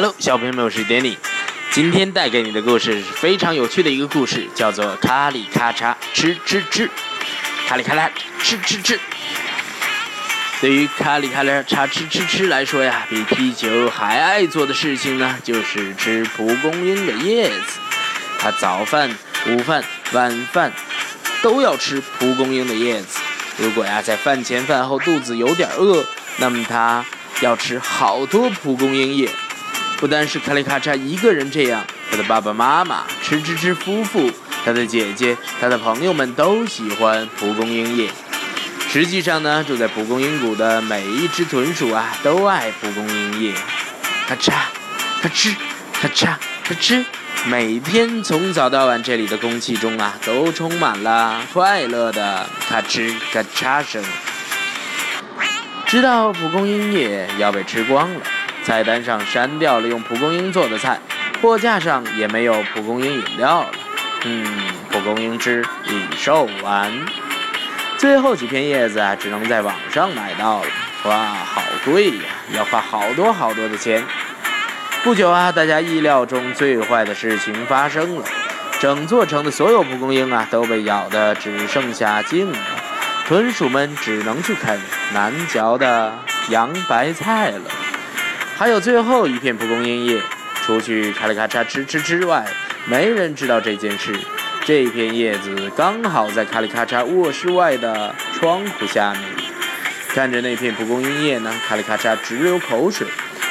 [0.00, 1.14] Hello，小朋友们，我是 Danny。
[1.72, 6.90] 今天带给你的故事是非常有趣的一个故事，叫做“卡里咔嚓吃吃吃”。
[7.68, 8.10] 卡里咔啦
[8.42, 8.98] 吃吃吃。
[10.62, 17.78] 对于卡里卡啦嚓吃吃吃来说呀，比踢球还爱做的事情呢，就是吃蒲公英的叶子。
[18.38, 19.14] 他早饭、
[19.48, 20.72] 午饭、晚饭
[21.42, 23.18] 都要吃蒲公英的叶子。
[23.58, 26.06] 如果呀，在饭前饭后肚子有点饿，
[26.38, 27.04] 那么他
[27.42, 29.28] 要吃好多蒲公英叶。
[30.00, 34.32] 不单是卡里卡嚓一个人这样，他的爸爸妈妈、吃吃吃夫妇、
[34.64, 38.10] 他的姐姐、他的朋友们都喜欢蒲公英叶。
[38.88, 43.54] 实际上呢，住在蒲公英谷的每一只豚鼠啊，都爱蒲公英叶。
[44.26, 44.52] 咔嚓，
[45.20, 45.54] 咔哧，
[45.92, 47.04] 咔嚓，咔哧，
[47.44, 54.02] 每天从早到晚，这里的空气中啊，都充满了快乐的咔哧咔嚓声。
[55.84, 58.20] 知道蒲公英叶要被吃光了。
[58.64, 60.98] 菜单上删掉了用蒲公英做的菜，
[61.40, 63.70] 货架上也没有蒲公英饮料了。
[64.24, 64.46] 嗯，
[64.90, 66.92] 蒲公英汁已售完，
[67.96, 70.66] 最后几片叶子啊，只能在网上买到了。
[71.04, 74.04] 哇，好贵呀，要花好多好多的钱。
[75.02, 78.24] 不久啊，大家意料中最坏的事情发生了，
[78.78, 82.58] 整座城的所有蒲公英啊都被咬得只剩下茎了，
[83.26, 84.78] 豚鼠们只能去啃
[85.14, 86.12] 难嚼的
[86.50, 87.62] 洋白菜了。
[88.60, 90.20] 还有最后一片蒲公英叶，
[90.66, 92.44] 除去咔哩咔嚓吃吃之外，
[92.84, 94.14] 没人知道这件事。
[94.66, 99.22] 这片叶子刚好在咔哩咔嚓卧室外的窗户下面。
[100.10, 103.06] 看着那片蒲公英叶呢，咔哩咔嚓直流口水。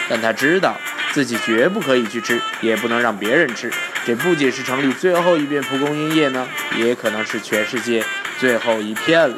[0.07, 0.77] 但他知道
[1.11, 3.73] 自己绝不可以去吃，也不能让别人吃。
[4.05, 8.05] 这不仅是城里最后一片蒲公英叶呢，也可能是全世界
[8.37, 9.37] 最后一片了。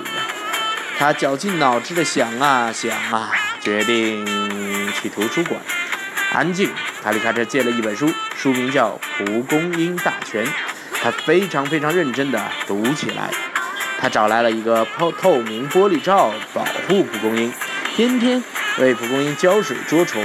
[0.99, 3.31] 他绞尽脑汁地想啊想啊，
[3.61, 4.25] 决定。
[5.01, 5.59] 去图书馆，
[6.33, 6.69] 安静。
[7.01, 10.45] 卡里卡车借了一本书，书名叫《蒲公英大全》。
[11.01, 13.31] 他非常非常认真地读起来。
[13.99, 17.51] 他找来了一个透透明玻璃罩，保护蒲公英，
[17.95, 18.43] 天天
[18.77, 20.21] 为蒲公英浇水捉虫。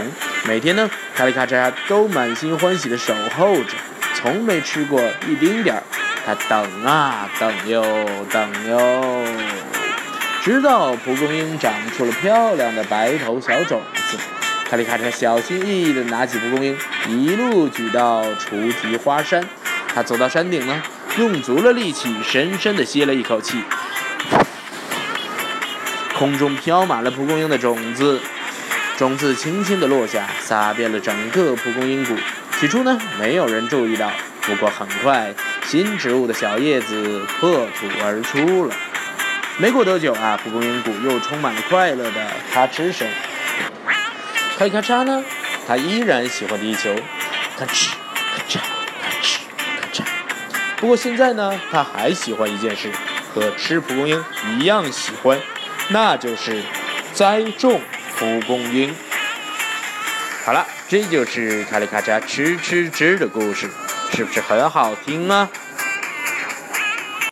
[0.47, 3.75] 每天呢，卡里卡车都满心欢喜地守候着，
[4.15, 5.83] 从没吃过一丁点儿。
[6.27, 7.83] 他等啊等又
[8.31, 9.25] 等哟，
[10.47, 14.17] 直到蒲公英长出了漂亮的白头小种子。
[14.71, 19.45] 卡里卡车小心翼翼地拿起蒲公英，一路举到雏菊花山。
[19.93, 20.81] 他走到山顶呢，
[21.19, 23.61] 用足了力气，深深地吸了一口气。
[26.17, 28.21] 空中飘满了蒲公英的种子，
[28.97, 32.15] 种子轻轻地落下，洒遍了整个蒲公英谷。
[32.61, 34.13] 起初呢，没有人注意到，
[34.43, 35.35] 不过很快，
[35.67, 38.73] 新植物的小叶子破土而出了。
[39.59, 43.09] 没过多久啊，蒲公英谷又充满了快乐的咔哧声。
[44.59, 45.25] 咔咔嚓呢？
[45.67, 46.95] 他依然喜欢地球，
[47.59, 47.89] 咔哧
[48.35, 48.59] 咔嚓
[49.01, 49.39] 咔哧
[49.81, 50.05] 咔嚓。
[50.77, 52.93] 不过现在呢，他还喜欢一件事，
[53.35, 54.23] 和吃蒲公英
[54.59, 55.41] 一样喜欢，
[55.89, 56.63] 那就是
[57.15, 57.81] 栽种
[58.19, 58.95] 蒲公英。
[60.45, 63.71] 好了，这就是卡里咔嚓吃吃吃的故事，
[64.13, 65.49] 是不是很好听啊？